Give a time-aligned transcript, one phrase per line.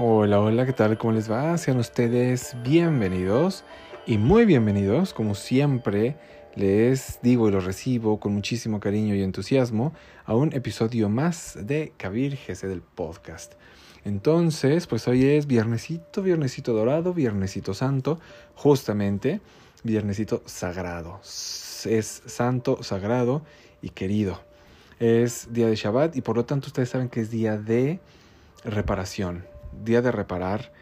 [0.00, 0.96] Hola, hola, ¿qué tal?
[0.96, 1.58] ¿Cómo les va?
[1.58, 3.64] Sean ustedes bienvenidos
[4.06, 6.16] y muy bienvenidos, como siempre
[6.54, 9.92] les digo y lo recibo con muchísimo cariño y entusiasmo
[10.24, 13.54] a un episodio más de Kabir GC del podcast.
[14.08, 18.18] Entonces, pues hoy es viernesito, viernesito dorado, viernesito santo,
[18.54, 19.40] justamente
[19.84, 21.20] viernesito sagrado.
[21.22, 23.42] Es santo, sagrado
[23.82, 24.40] y querido.
[24.98, 28.00] Es día de Shabbat y por lo tanto ustedes saben que es día de
[28.64, 29.44] reparación
[29.84, 30.72] día de reparar,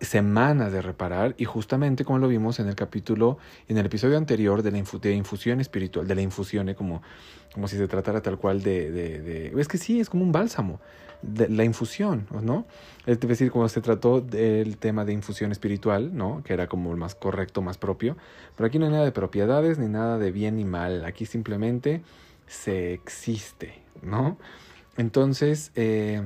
[0.00, 4.62] semana de reparar y justamente como lo vimos en el capítulo, en el episodio anterior
[4.62, 6.74] de la infusión espiritual, de la infusión, ¿eh?
[6.74, 7.02] como,
[7.52, 10.80] como si se tratara tal cual de, Es que sí, es como un bálsamo,
[11.22, 12.64] de la infusión, ¿no?
[13.04, 16.42] Es decir, como se trató del tema de infusión espiritual, ¿no?
[16.44, 18.16] Que era como el más correcto, más propio.
[18.56, 21.04] Pero aquí no hay nada de propiedades ni nada de bien ni mal.
[21.04, 22.02] Aquí simplemente
[22.46, 24.38] se existe, ¿no?
[24.96, 26.22] Entonces, eh,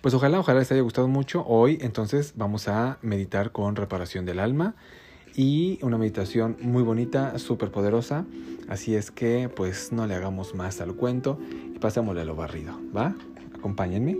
[0.00, 1.44] pues ojalá, ojalá les haya gustado mucho.
[1.46, 4.74] Hoy entonces vamos a meditar con reparación del alma
[5.36, 8.24] y una meditación muy bonita, súper poderosa.
[8.68, 11.38] Así es que pues no le hagamos más al cuento
[11.74, 13.14] y pasémosle a lo barrido, ¿va?
[13.54, 14.16] Acompáñenme.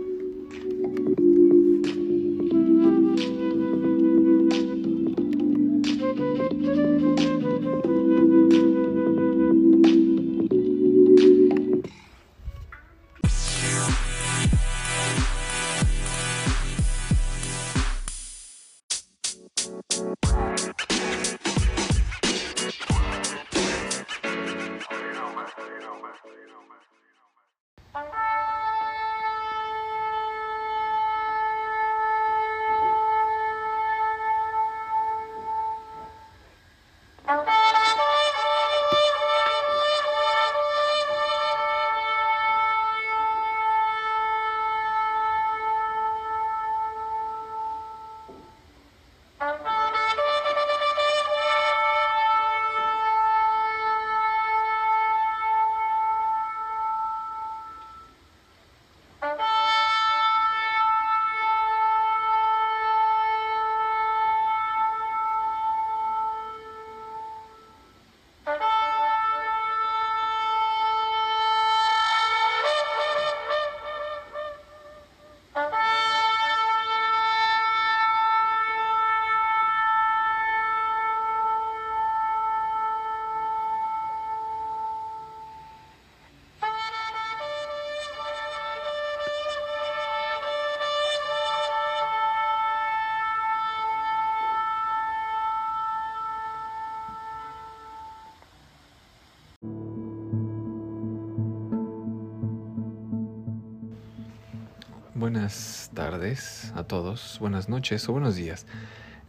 [105.21, 108.65] Buenas tardes a todos, buenas noches o buenos días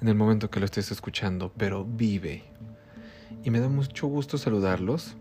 [0.01, 2.45] en el momento que lo estés escuchando, pero vive.
[3.45, 5.19] Y me da mucho gusto saludarlos.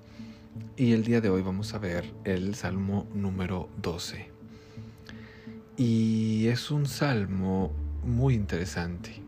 [0.77, 4.29] Y el día de hoy vamos a ver el Salmo número 12.
[5.75, 7.73] Y es un salmo
[8.05, 9.21] muy interesante,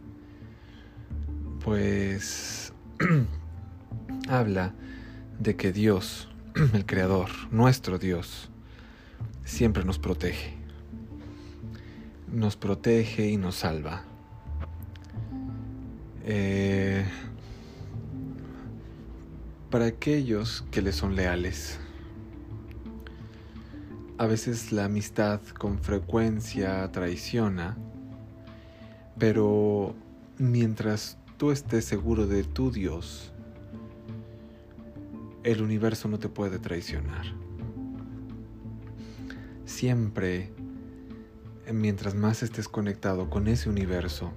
[1.61, 2.71] pues
[4.29, 4.73] habla
[5.39, 6.29] de que Dios,
[6.73, 8.49] el Creador, nuestro Dios,
[9.43, 10.62] siempre nos protege
[12.33, 14.03] nos protege y nos salva.
[16.25, 17.05] Eh,
[19.69, 21.79] para aquellos que le son leales.
[24.17, 27.77] A veces la amistad con frecuencia traiciona,
[29.17, 29.95] pero
[30.37, 33.31] mientras tú estés seguro de tu Dios,
[35.43, 37.25] el universo no te puede traicionar.
[39.65, 40.51] Siempre
[41.71, 44.33] mientras más estés conectado con ese universo,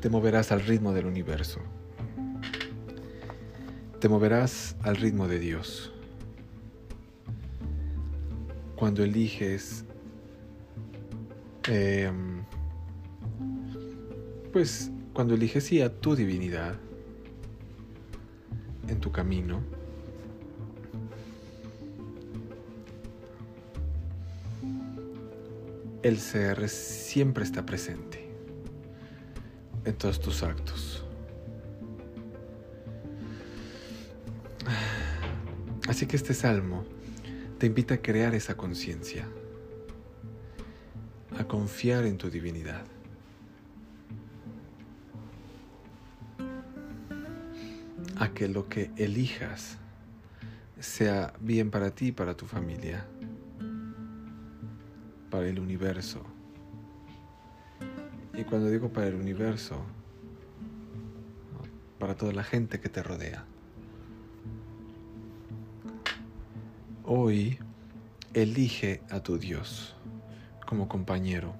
[0.00, 1.60] te moverás al ritmo del universo.
[3.98, 5.92] Te moverás al ritmo de Dios.
[8.76, 9.84] Cuando eliges,
[11.64, 12.42] em,
[14.52, 16.76] pues cuando eliges sí a tu divinidad
[18.88, 19.60] en tu camino,
[26.02, 28.30] el ser siempre está presente
[29.84, 31.04] en todos tus actos.
[35.88, 36.84] Así que este salmo
[37.58, 39.26] te invita a crear esa conciencia,
[41.38, 42.84] a confiar en tu divinidad.
[48.20, 49.78] a que lo que elijas
[50.78, 53.06] sea bien para ti y para tu familia,
[55.46, 56.22] el universo.
[58.34, 59.82] Y cuando digo para el universo,
[61.98, 63.44] para toda la gente que te rodea.
[67.04, 67.58] Hoy
[68.34, 69.94] elige a tu Dios
[70.66, 71.54] como compañero.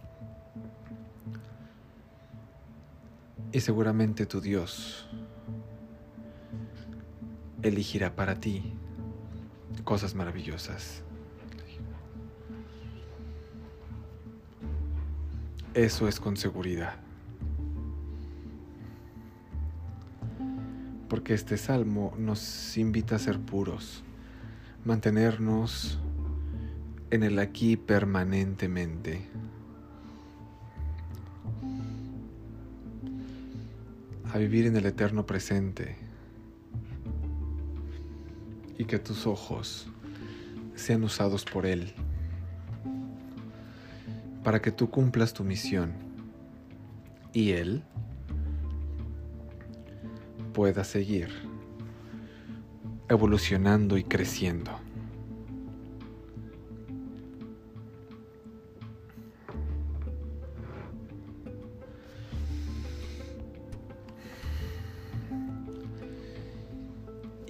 [3.52, 5.08] Y seguramente tu Dios
[7.62, 8.72] elegirá para ti
[9.84, 11.02] cosas maravillosas.
[15.80, 16.96] Eso es con seguridad.
[21.08, 24.04] Porque este salmo nos invita a ser puros,
[24.84, 25.98] mantenernos
[27.10, 29.26] en el aquí permanentemente.
[34.34, 35.96] A vivir en el eterno presente
[38.76, 39.88] y que tus ojos
[40.74, 41.94] sean usados por Él
[44.42, 45.92] para que tú cumplas tu misión
[47.32, 47.82] y Él
[50.52, 51.28] pueda seguir
[53.08, 54.70] evolucionando y creciendo.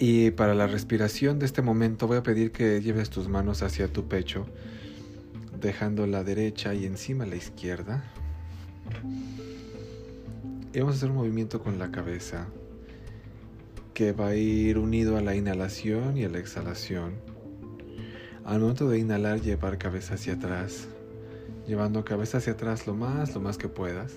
[0.02, 3.86] Y para la respiración de este momento voy a pedir que lleves tus manos hacia
[3.86, 4.46] tu pecho,
[5.60, 8.04] dejando la derecha y encima la izquierda.
[10.72, 12.46] Y vamos a hacer un movimiento con la cabeza
[13.94, 17.14] que va a ir unido a la inhalación y a la exhalación.
[18.44, 20.88] Al momento de inhalar, llevar cabeza hacia atrás,
[21.66, 24.14] llevando cabeza hacia atrás lo más, lo más que puedas.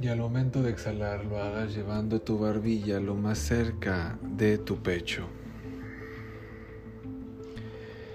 [0.00, 4.82] Y al momento de exhalar lo hagas llevando tu barbilla lo más cerca de tu
[4.82, 5.28] pecho.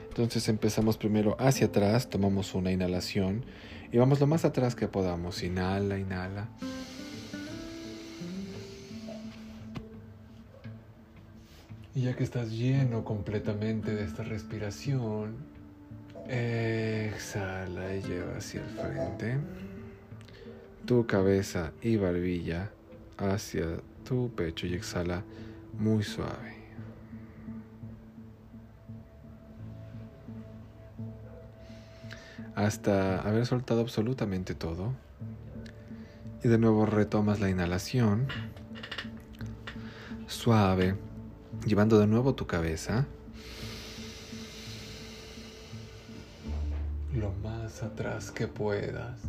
[0.10, 3.46] Entonces empezamos primero hacia atrás, tomamos una inhalación
[3.92, 5.42] y vamos lo más atrás que podamos.
[5.44, 6.50] Inhala, inhala.
[11.96, 15.38] Y ya que estás lleno completamente de esta respiración,
[16.28, 19.38] exhala y lleva hacia el frente
[20.90, 22.72] tu cabeza y barbilla
[23.18, 25.24] hacia tu pecho y exhala
[25.78, 26.59] muy suave.
[32.60, 34.92] Hasta haber soltado absolutamente todo.
[36.44, 38.28] Y de nuevo retomas la inhalación.
[40.28, 40.98] Suave.
[41.66, 43.06] Llevando de nuevo tu cabeza.
[47.16, 49.22] Lo más atrás que puedas.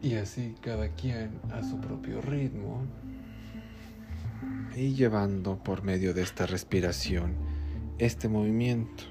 [0.00, 2.84] Y así cada quien a su propio ritmo.
[4.76, 7.34] Y llevando por medio de esta respiración
[7.98, 9.02] este movimiento.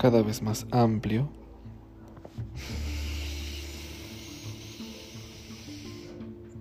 [0.00, 1.28] Cada vez más amplio.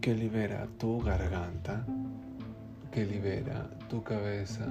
[0.02, 1.86] Que libera tu garganta.
[2.92, 4.68] Que libera tu cabeza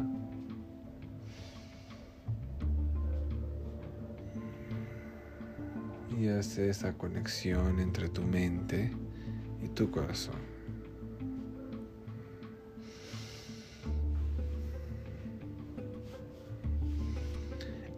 [6.19, 8.91] y hace esa conexión entre tu mente
[9.65, 10.48] y tu corazón.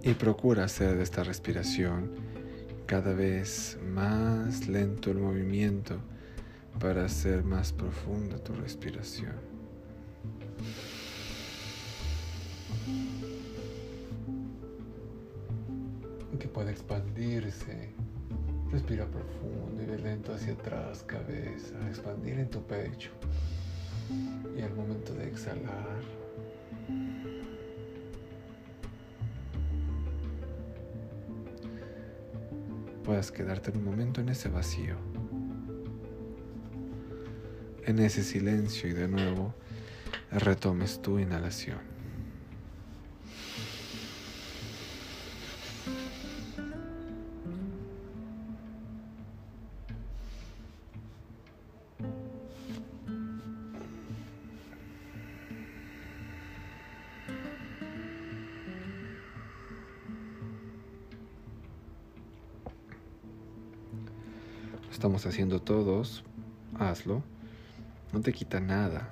[0.03, 2.11] Y procura hacer de esta respiración
[2.87, 5.97] cada vez más lento el movimiento
[6.79, 9.35] para hacer más profunda tu respiración.
[16.39, 17.93] Que pueda expandirse
[18.73, 23.11] Respira profundo y lento hacia atrás, cabeza, expandir en tu pecho.
[24.57, 26.01] Y al momento de exhalar,
[33.11, 34.95] puedas quedarte un momento en ese vacío,
[37.85, 39.53] en ese silencio y de nuevo
[40.31, 41.90] retomes tu inhalación.
[65.27, 66.25] haciendo todos,
[66.79, 67.23] hazlo.
[68.13, 69.09] No te quita nada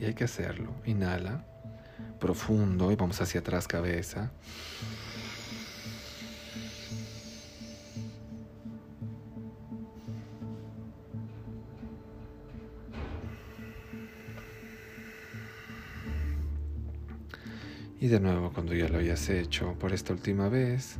[0.00, 0.70] y hay que hacerlo.
[0.84, 1.44] Inhala,
[2.20, 4.30] profundo y vamos hacia atrás cabeza.
[17.98, 20.98] Y de nuevo cuando ya lo hayas hecho por esta última vez,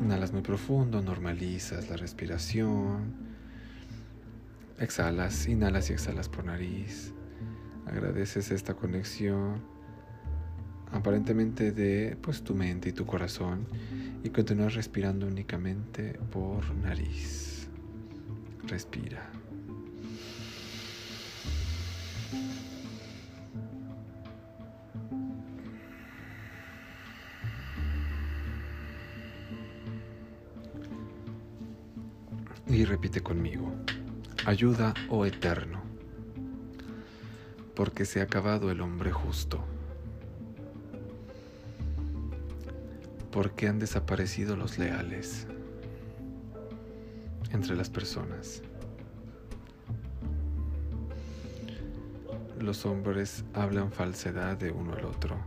[0.00, 3.29] inhalas muy profundo, normalizas la respiración
[4.80, 7.12] exhalas, inhalas y exhalas por nariz,
[7.86, 9.62] agradeces esta conexión
[10.90, 13.66] aparentemente de pues tu mente y tu corazón
[14.24, 17.68] y continúas respirando únicamente por nariz.
[18.66, 19.30] Respira.
[32.66, 33.72] Y repite conmigo,
[34.50, 35.80] ayuda, oh eterno,
[37.76, 39.60] porque se ha acabado el hombre justo,
[43.30, 45.46] porque han desaparecido los leales
[47.52, 48.62] entre las personas.
[52.58, 55.38] Los hombres hablan falsedad de uno al otro.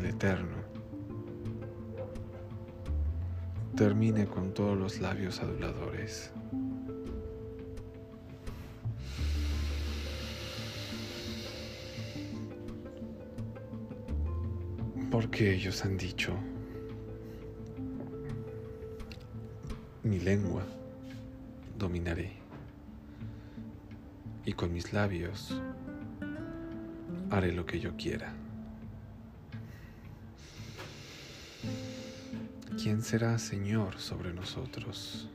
[0.00, 0.59] el Eterno,
[3.80, 6.30] termine con todos los labios aduladores.
[15.10, 16.34] Porque ellos han dicho,
[20.02, 20.62] mi lengua
[21.78, 22.32] dominaré
[24.44, 25.58] y con mis labios
[27.30, 28.39] haré lo que yo quiera.
[32.82, 35.28] ¿Quién será Señor sobre nosotros?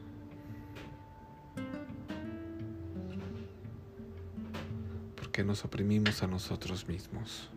[5.16, 7.50] Porque nos oprimimos a nosotros mismos.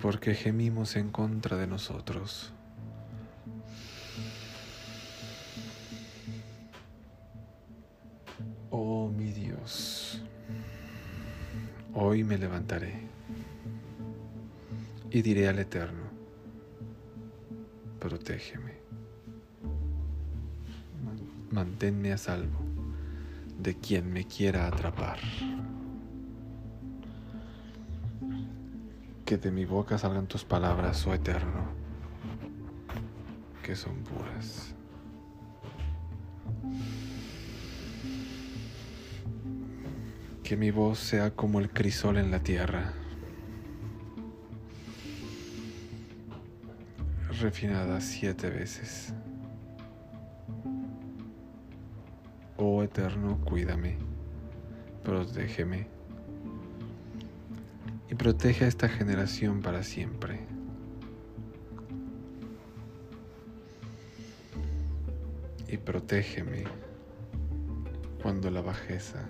[0.00, 2.52] Porque gemimos en contra de nosotros.
[8.70, 10.22] Oh mi Dios,
[11.92, 13.08] hoy me levantaré
[15.10, 16.09] y diré al Eterno,
[18.20, 18.74] protégeme.
[21.50, 22.60] Manténme a salvo
[23.58, 25.18] de quien me quiera atrapar.
[29.24, 31.64] Que de mi boca salgan tus palabras, oh eterno,
[33.62, 34.74] que son puras.
[40.42, 42.99] Que mi voz sea como el crisol en la tierra
[47.40, 49.14] refinada siete veces.
[52.56, 53.96] Oh Eterno, cuídame,
[55.02, 55.86] protégeme
[58.10, 60.40] y protege a esta generación para siempre.
[65.68, 66.64] Y protégeme
[68.22, 69.24] cuando la bajeza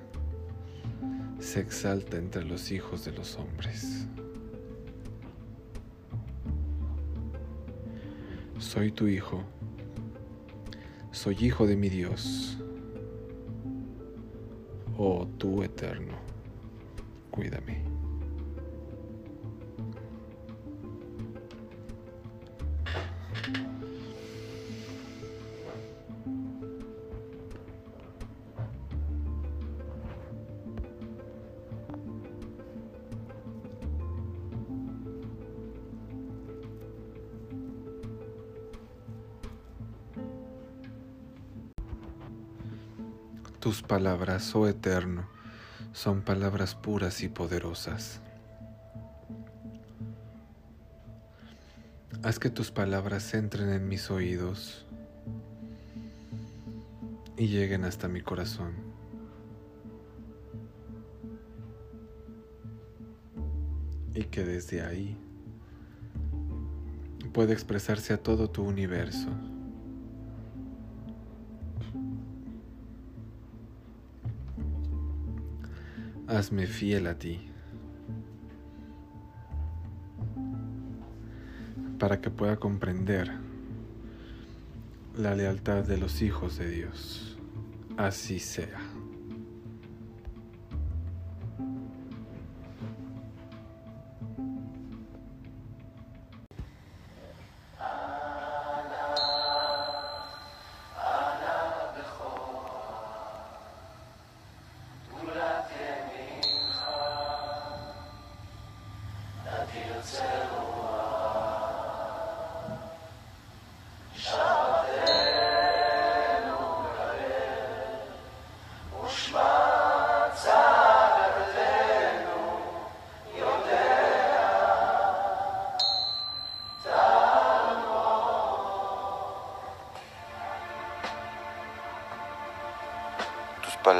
[1.39, 4.07] se exalta entre los hijos de los hombres.
[8.71, 9.43] Soy tu hijo,
[11.11, 12.57] soy hijo de mi Dios.
[14.97, 16.15] Oh tú eterno,
[17.33, 17.90] cuídame.
[43.61, 45.29] Tus palabras, oh Eterno,
[45.93, 48.23] son palabras puras y poderosas.
[52.23, 54.87] Haz que tus palabras entren en mis oídos
[57.37, 58.73] y lleguen hasta mi corazón.
[64.15, 65.19] Y que desde ahí
[67.35, 69.29] pueda expresarse a todo tu universo.
[76.41, 77.39] Hazme fiel a ti,
[81.99, 83.31] para que pueda comprender
[85.19, 87.39] la lealtad de los hijos de Dios.
[87.99, 88.80] Así sea.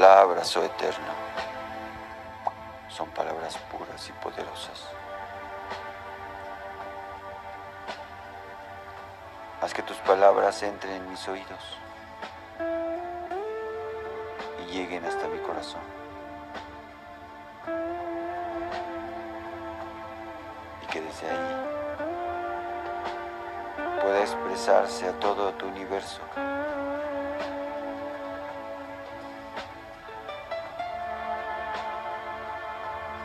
[0.01, 1.13] Palabras, oh Eterno,
[2.89, 4.87] son palabras puras y poderosas.
[9.61, 11.77] Haz que tus palabras entren en mis oídos
[14.63, 15.81] y lleguen hasta mi corazón.
[20.81, 21.55] Y que desde ahí
[24.01, 26.21] pueda expresarse a todo tu universo.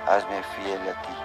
[0.06, 1.16] Hazme fiel a ti.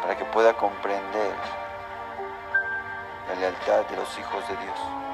[0.00, 1.34] Para que pueda comprender
[3.28, 5.11] la lealtad de los hijos de Dios.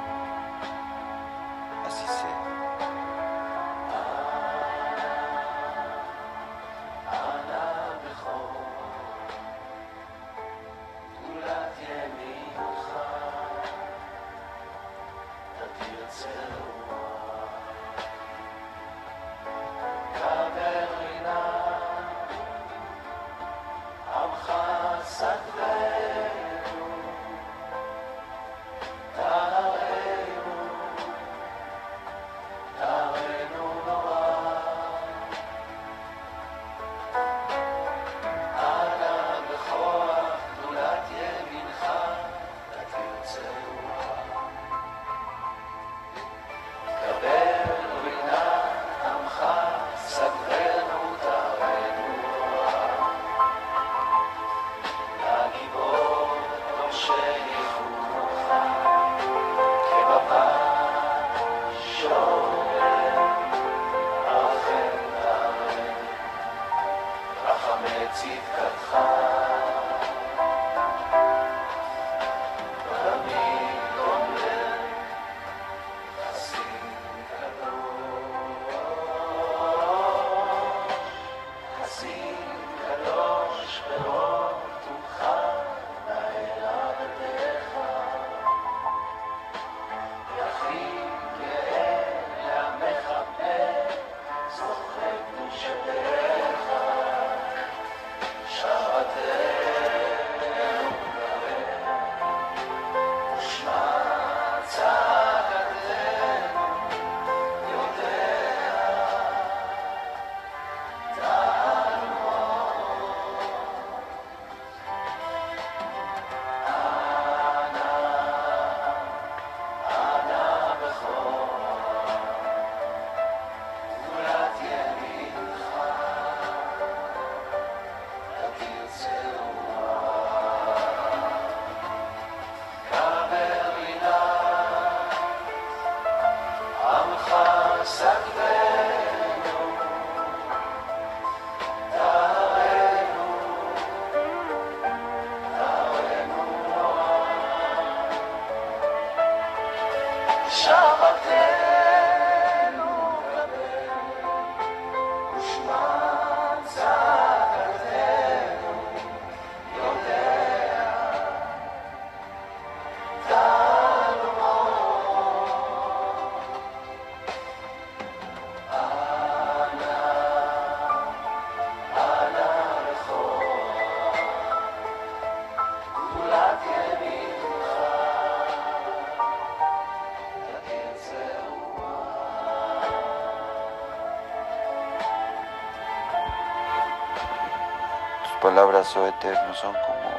[188.89, 190.11] Palabras, oh eterno, son como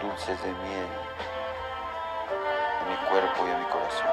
[0.00, 0.88] dulces de miel
[2.80, 4.10] a mi cuerpo y a mi corazón.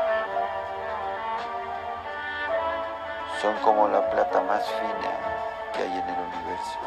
[3.42, 5.12] Son como la plata más fina
[5.74, 6.80] que hay en el universo.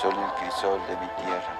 [0.00, 1.52] Son el crisol de mi tierra.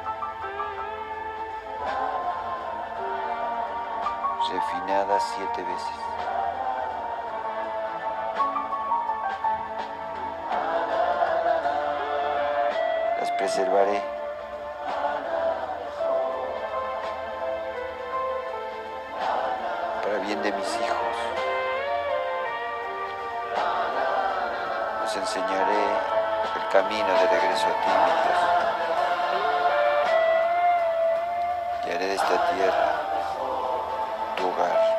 [4.53, 6.32] Refinada siete veces.
[13.43, 14.01] Preservaré.
[20.01, 21.17] Para bien de mis hijos.
[25.03, 25.83] Los enseñaré
[26.55, 28.43] el camino de regreso a ti, mi Dios.
[31.85, 32.93] Y haré de esta tierra
[34.37, 34.92] tu hogar,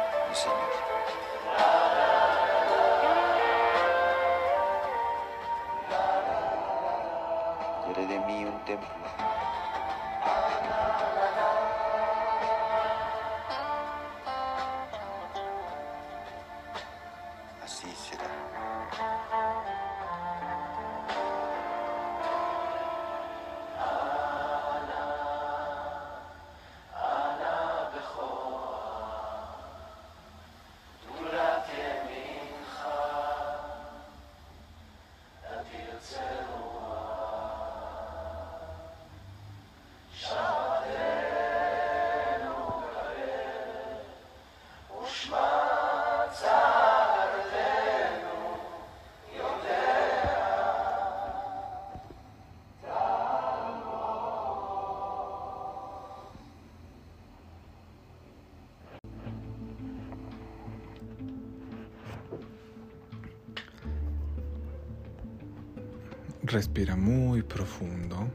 [66.53, 68.29] Respira muy profundo.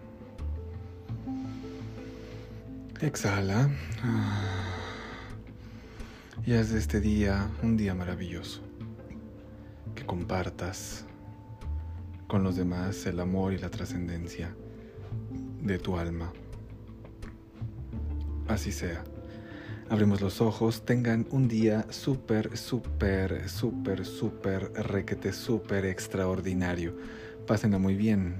[3.00, 3.70] Exhala.
[6.44, 8.60] Y haz de este día un día maravilloso.
[9.94, 11.04] Que compartas
[12.26, 14.52] con los demás el amor y la trascendencia
[15.62, 16.32] de tu alma.
[18.48, 19.04] Así sea.
[19.90, 26.96] Abrimos los ojos, tengan un día súper, súper, súper, súper, requete, súper extraordinario.
[27.48, 28.34] Pásenla muy bien.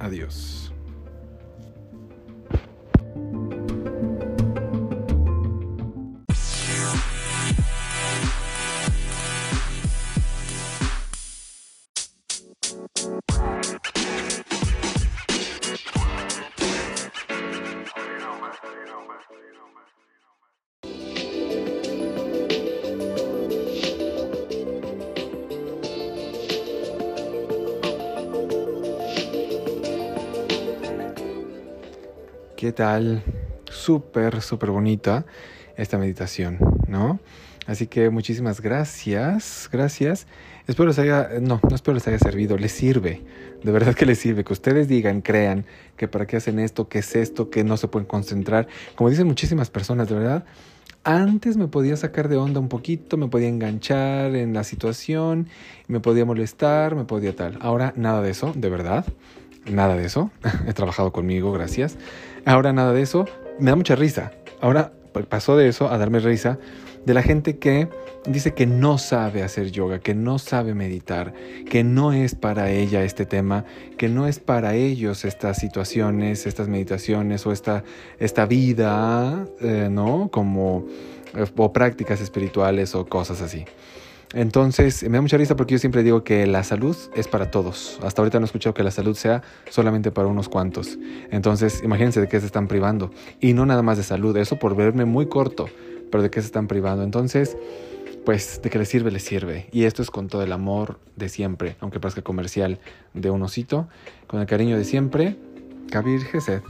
[0.00, 0.72] Adiós.
[32.90, 33.22] ¿Qué tal?
[33.70, 35.24] Súper, súper bonita
[35.76, 37.20] esta meditación, ¿no?
[37.68, 40.26] Así que muchísimas gracias, gracias.
[40.66, 43.22] Espero les haya, no, no espero les haya servido, les sirve,
[43.62, 46.98] de verdad que les sirve, que ustedes digan, crean, que para qué hacen esto, qué
[46.98, 48.66] es esto, que no se pueden concentrar.
[48.96, 50.44] Como dicen muchísimas personas, de verdad,
[51.04, 55.46] antes me podía sacar de onda un poquito, me podía enganchar en la situación,
[55.86, 57.56] me podía molestar, me podía tal.
[57.60, 59.06] Ahora nada de eso, de verdad,
[59.64, 60.32] nada de eso.
[60.66, 61.96] He trabajado conmigo, gracias.
[62.44, 63.26] Ahora nada de eso,
[63.58, 64.32] me da mucha risa.
[64.60, 64.92] Ahora
[65.28, 66.58] pasó de eso a darme risa
[67.04, 67.88] de la gente que
[68.26, 71.32] dice que no sabe hacer yoga, que no sabe meditar,
[71.68, 73.64] que no es para ella este tema,
[73.96, 77.84] que no es para ellos estas situaciones, estas meditaciones o esta,
[78.18, 80.28] esta vida, eh, ¿no?
[80.30, 80.86] Como
[81.34, 83.64] eh, o prácticas espirituales o cosas así.
[84.32, 87.98] Entonces, me da mucha risa porque yo siempre digo que la salud es para todos.
[88.02, 90.98] Hasta ahorita no he escuchado que la salud sea solamente para unos cuantos.
[91.30, 93.10] Entonces, imagínense de qué se están privando.
[93.40, 95.68] Y no nada más de salud, eso por verme muy corto,
[96.12, 97.02] pero de qué se están privando.
[97.02, 97.56] Entonces,
[98.24, 99.66] pues de que les sirve, les sirve.
[99.72, 102.78] Y esto es con todo el amor de siempre, aunque parezca comercial
[103.14, 103.88] de un osito,
[104.28, 105.36] con el cariño de siempre
[105.90, 106.62] Kabir Gesed.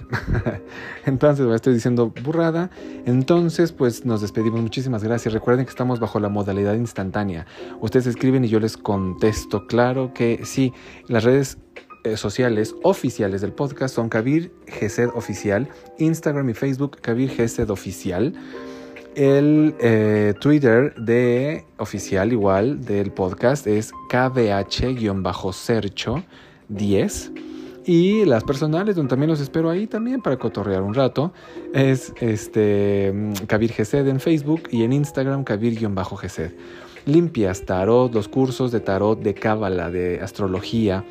[1.07, 2.71] Entonces, me estoy diciendo burrada.
[3.07, 4.61] Entonces, pues nos despedimos.
[4.61, 5.33] Muchísimas gracias.
[5.33, 7.47] Recuerden que estamos bajo la modalidad instantánea.
[7.81, 9.67] Ustedes escriben y yo les contesto.
[9.67, 10.73] Claro que sí.
[11.09, 11.59] Las redes
[12.03, 18.33] eh, sociales oficiales del podcast son Kabir Gesed Oficial, Instagram y Facebook Kabir Gesed Oficial.
[19.17, 26.25] El eh, Twitter de oficial igual del podcast es KBH-Sercho
[26.69, 27.33] 10.
[27.91, 31.33] Y las personales, donde también los espero ahí también para cotorrear un rato,
[31.75, 33.13] es este
[33.49, 36.53] Kabir Gesed en Facebook y en Instagram Kabir-Gesed.
[37.05, 41.05] Limpias, tarot, los cursos de tarot, de cábala, de astrología,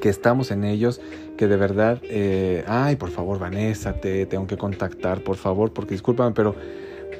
[0.00, 1.00] que estamos en ellos,
[1.36, 5.94] que de verdad, eh, ay, por favor, Vanessa, te tengo que contactar, por favor, porque
[5.94, 6.54] discúlpame, pero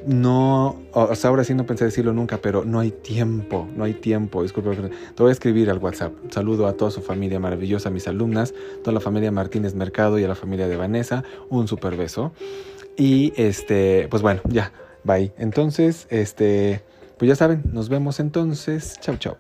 [0.06, 3.94] no, o sea, ahora sí no pensé decirlo nunca, pero no hay tiempo, no hay
[3.94, 6.12] tiempo, disculpe, te voy a escribir al WhatsApp.
[6.30, 10.24] Saludo a toda su familia maravillosa, a mis alumnas, toda la familia Martínez Mercado y
[10.24, 12.32] a la familia de Vanessa, un super beso.
[12.96, 14.72] Y este, pues bueno, ya,
[15.02, 15.32] bye.
[15.38, 16.82] Entonces, este,
[17.18, 18.98] pues ya saben, nos vemos entonces.
[19.00, 19.36] Chau, chau.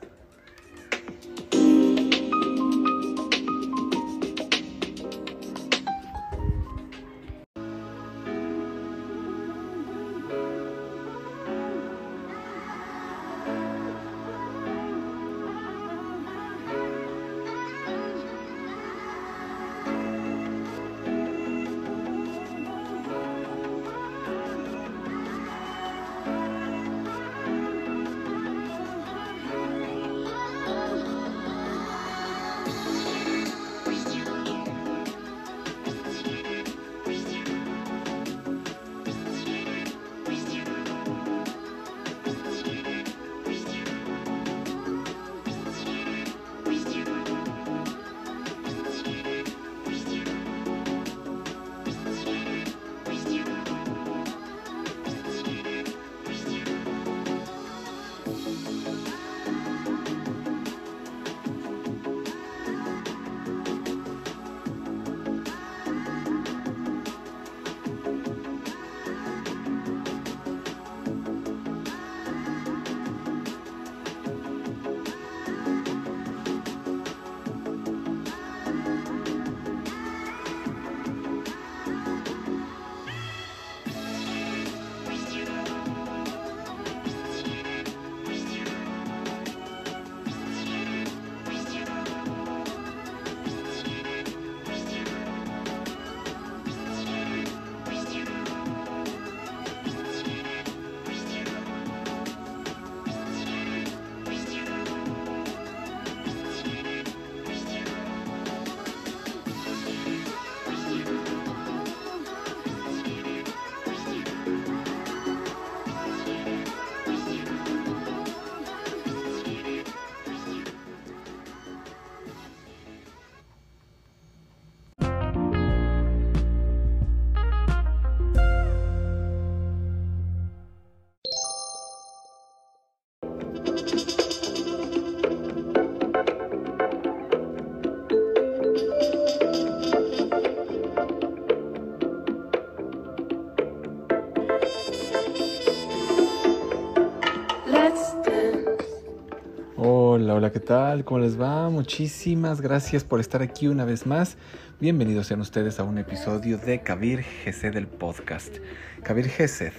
[150.56, 151.04] ¿Qué tal?
[151.04, 151.68] ¿Cómo les va?
[151.68, 154.38] Muchísimas gracias por estar aquí una vez más.
[154.80, 158.56] Bienvenidos sean ustedes a un episodio de Kabir Gesed, el podcast.
[159.02, 159.74] Kabir Gesed,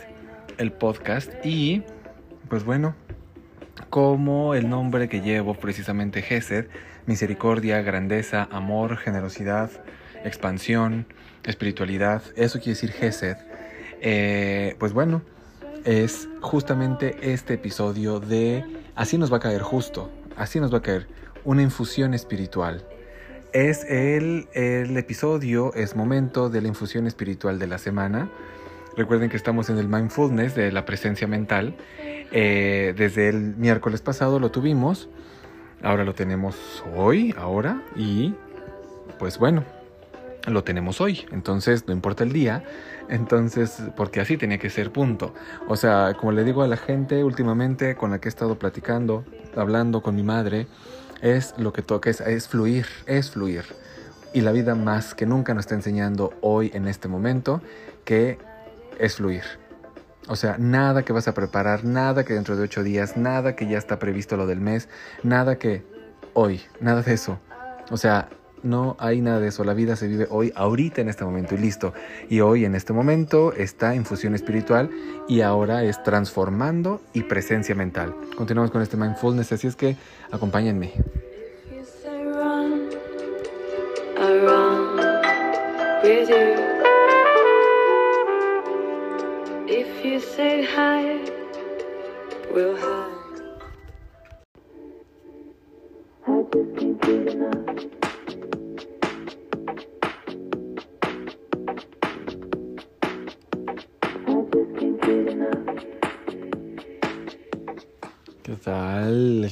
[0.60, 1.34] el podcast.
[1.44, 1.82] Y,
[2.48, 2.94] pues bueno,
[3.90, 6.68] como el nombre que llevo precisamente Gesed,
[7.08, 9.72] misericordia, grandeza, amor, generosidad,
[10.24, 11.08] expansión,
[11.44, 13.38] espiritualidad, eso quiere decir Gesed.
[14.00, 15.24] Eh, pues bueno,
[15.86, 18.64] es justamente este episodio de
[18.98, 21.08] Así nos va a caer justo, así nos va a caer
[21.44, 22.86] una infusión espiritual.
[23.54, 28.30] Es el, el episodio, es momento de la infusión espiritual de la semana.
[28.96, 31.76] Recuerden que estamos en el mindfulness de la presencia mental.
[32.32, 35.08] Eh, desde el miércoles pasado lo tuvimos,
[35.82, 38.34] ahora lo tenemos hoy, ahora, y
[39.20, 39.64] pues bueno,
[40.46, 41.26] lo tenemos hoy.
[41.32, 42.64] Entonces, no importa el día,
[43.10, 45.34] entonces, porque así tenía que ser, punto.
[45.68, 49.24] O sea, como le digo a la gente últimamente con la que he estado platicando,
[49.56, 50.68] hablando con mi madre,
[51.22, 53.64] es lo que toca, es, fluir, es fluir.
[54.34, 57.62] Y la vida más que nunca nos está enseñando hoy en este momento
[58.04, 58.38] que
[59.00, 59.44] es fluir.
[60.28, 63.68] O sea, nada que vas a preparar, nada que dentro de ocho días, nada que
[63.68, 64.90] ya está previsto lo del mes,
[65.24, 65.86] nada que
[66.34, 67.40] hoy, nada de eso.
[67.90, 68.28] O sea,
[68.68, 69.64] no hay nada de eso.
[69.64, 71.94] La vida se vive hoy, ahorita, en este momento y listo.
[72.30, 74.90] Y hoy, en este momento, está infusión espiritual
[75.28, 78.14] y ahora es transformando y presencia mental.
[78.36, 79.96] Continuamos con este mindfulness, así es que
[80.32, 80.94] acompáñenme.
[89.70, 90.20] If you
[90.64, 91.20] hi,
[92.54, 93.07] we'll.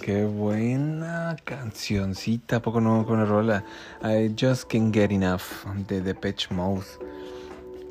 [0.06, 3.64] Qué buena cancioncita, poco no con la rola?
[4.04, 5.42] I just can't get enough
[5.88, 6.86] de Depeche Mode.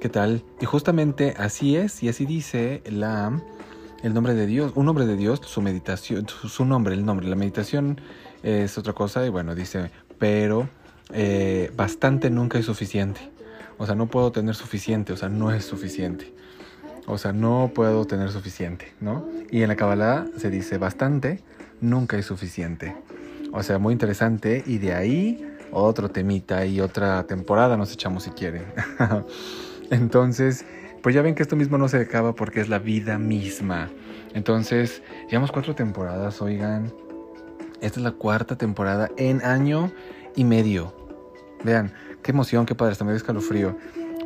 [0.00, 0.44] ¿Qué tal?
[0.60, 3.32] Y justamente así es y así dice la
[4.04, 7.34] el nombre de Dios, un nombre de Dios, su meditación, su, nombre, el nombre, la
[7.34, 8.00] meditación
[8.44, 10.68] es otra cosa y bueno dice, pero
[11.12, 13.32] eh, bastante nunca es suficiente.
[13.76, 16.32] O sea, no puedo tener suficiente, o sea, no es suficiente.
[17.06, 19.28] O sea, no puedo tener suficiente, ¿no?
[19.50, 21.42] Y en la Kabbalah se dice bastante,
[21.80, 22.94] nunca es suficiente.
[23.52, 24.62] O sea, muy interesante.
[24.66, 28.64] Y de ahí otro temita y otra temporada nos echamos si quieren.
[29.90, 30.64] Entonces,
[31.02, 33.90] pues ya ven que esto mismo no se acaba porque es la vida misma.
[34.34, 36.92] Entonces, llevamos cuatro temporadas, oigan.
[37.80, 39.92] Esta es la cuarta temporada en año
[40.34, 40.94] y medio.
[41.64, 43.76] Vean, qué emoción, qué padre, hasta me dio escalofrío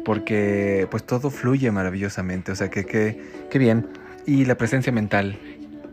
[0.08, 3.86] porque pues todo fluye maravillosamente, o sea que qué bien.
[4.24, 5.38] Y la presencia mental,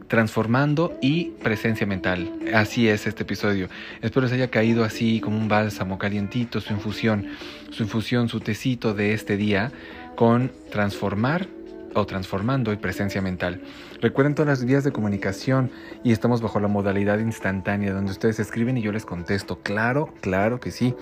[0.08, 2.32] transformando y presencia mental.
[2.54, 3.70] Así es este episodio.
[4.02, 7.28] Espero se haya caído así como un bálsamo calientito su infusión,
[7.72, 9.72] su infusión, su tecito de este día
[10.16, 11.48] con transformar
[11.96, 13.62] o transformando y presencia mental.
[14.02, 15.72] Recuerden todas las vías de comunicación
[16.04, 19.60] y estamos bajo la modalidad instantánea donde ustedes escriben y yo les contesto.
[19.64, 20.94] Claro, claro que sí.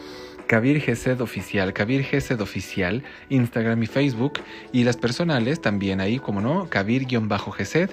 [0.48, 4.34] Kabir Gesed Oficial, Kabir Gesed Oficial, Instagram y Facebook,
[4.72, 7.92] y las personales también ahí, como no, Kabir-Gesed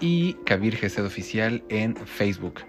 [0.00, 2.60] y Kabir Gesed Oficial en Facebook.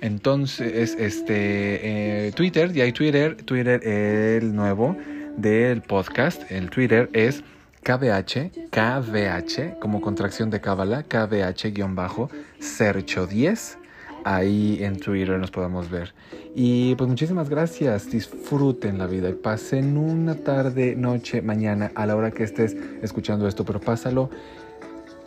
[0.00, 4.96] Entonces, este, eh, Twitter, ya hay Twitter, Twitter el nuevo
[5.36, 7.42] del podcast, el Twitter es
[7.86, 13.76] KBH, KBH, como contracción de Cábala, KBH-Sercho10
[14.24, 16.12] ahí en Twitter nos podamos ver.
[16.56, 22.16] Y pues muchísimas gracias, disfruten la vida y pasen una tarde, noche, mañana, a la
[22.16, 24.30] hora que estés escuchando esto, pero pásalo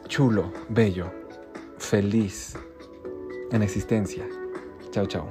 [0.10, 1.10] chulo, bello,
[1.78, 2.58] feliz
[3.54, 4.28] en existencia.
[4.92, 5.30] Chao, chao.